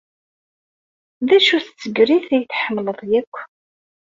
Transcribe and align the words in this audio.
D 1.27 1.29
acu-tt 1.37 1.71
tsegrit 1.79 2.27
ay 2.35 2.43
tḥemmled 2.45 3.01
akk? 3.19 3.35